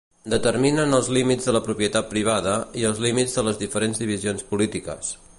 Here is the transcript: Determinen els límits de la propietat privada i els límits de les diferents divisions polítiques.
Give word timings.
Determinen 0.33 0.95
els 0.99 1.09
límits 1.17 1.49
de 1.49 1.53
la 1.57 1.61
propietat 1.67 2.09
privada 2.13 2.55
i 2.83 2.85
els 2.91 3.01
límits 3.07 3.37
de 3.41 3.43
les 3.49 3.61
diferents 3.63 4.01
divisions 4.05 4.49
polítiques. 4.55 5.13